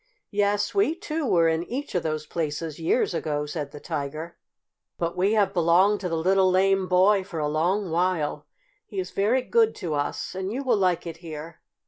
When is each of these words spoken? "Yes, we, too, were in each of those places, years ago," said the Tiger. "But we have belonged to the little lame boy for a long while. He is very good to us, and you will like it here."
"Yes, 0.31 0.73
we, 0.73 0.95
too, 0.95 1.27
were 1.27 1.47
in 1.47 1.63
each 1.65 1.93
of 1.93 2.01
those 2.01 2.25
places, 2.25 2.79
years 2.79 3.13
ago," 3.13 3.45
said 3.45 3.69
the 3.69 3.79
Tiger. 3.79 4.35
"But 4.97 5.15
we 5.15 5.33
have 5.33 5.53
belonged 5.53 5.99
to 5.99 6.09
the 6.09 6.17
little 6.17 6.49
lame 6.49 6.87
boy 6.87 7.23
for 7.23 7.37
a 7.37 7.47
long 7.47 7.91
while. 7.91 8.47
He 8.87 8.99
is 8.99 9.11
very 9.11 9.43
good 9.43 9.75
to 9.75 9.93
us, 9.93 10.33
and 10.33 10.51
you 10.51 10.63
will 10.63 10.77
like 10.77 11.05
it 11.05 11.17
here." 11.17 11.61